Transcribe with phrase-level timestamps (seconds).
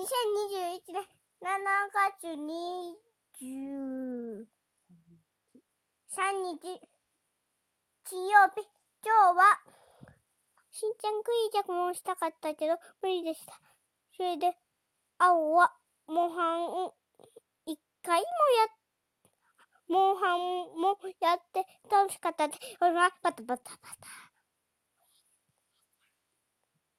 [0.00, 1.04] 2021年
[1.42, 1.60] 7
[1.92, 2.40] 月23
[6.40, 6.80] 日
[8.08, 8.64] 金曜日
[9.04, 9.60] 今日は
[10.70, 13.60] しんちゃんクイズもしたかったけど無理でした
[14.16, 14.56] それで
[15.18, 15.70] 青は
[16.06, 16.94] 模範を
[17.66, 18.24] 一回もや
[18.72, 18.80] っ
[19.86, 20.38] モンハン
[20.80, 22.60] もやって楽しかったです。
[22.78, 24.29] バタバタバタ。